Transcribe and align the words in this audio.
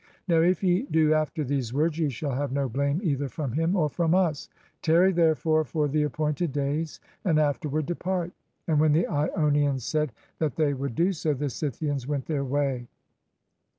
Now 0.27 0.41
if 0.41 0.63
ye 0.63 0.87
do 0.89 1.13
after 1.13 1.43
these 1.43 1.71
words 1.75 1.99
ye 1.99 2.09
shall 2.09 2.31
have 2.31 2.51
no 2.51 2.67
blame 2.67 3.01
either 3.03 3.29
from 3.29 3.51
him 3.51 3.75
or 3.75 3.87
from 3.87 4.15
us. 4.15 4.49
Tarry 4.81 5.11
therefore 5.11 5.63
for 5.63 5.87
the 5.87 6.01
appointed 6.01 6.51
days 6.51 6.99
and 7.23 7.37
after 7.39 7.69
ward 7.69 7.85
depart." 7.85 8.31
And 8.67 8.79
when 8.79 8.93
the 8.93 9.05
lonians 9.07 9.81
said 9.85 10.11
that 10.39 10.55
they 10.55 10.73
would 10.73 10.95
do 10.95 11.13
so 11.13 11.35
the 11.35 11.51
Scythians 11.51 12.07
went 12.07 12.25
their 12.25 12.43
way. 12.43 12.87